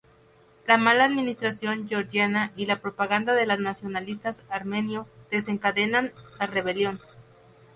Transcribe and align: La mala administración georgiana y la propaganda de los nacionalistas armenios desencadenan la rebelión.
La 0.65 0.79
mala 0.79 1.05
administración 1.05 1.87
georgiana 1.87 2.51
y 2.55 2.65
la 2.65 2.81
propaganda 2.81 3.35
de 3.35 3.45
los 3.45 3.59
nacionalistas 3.59 4.41
armenios 4.49 5.11
desencadenan 5.29 6.11
la 6.39 6.47
rebelión. 6.47 6.99